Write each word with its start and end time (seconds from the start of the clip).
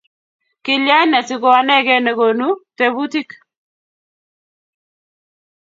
Kilyan 0.63 1.11
asiko 1.19 1.49
anegei 1.59 2.01
neko 2.05 2.25
konu 2.29 2.49
tebutik? 2.77 3.29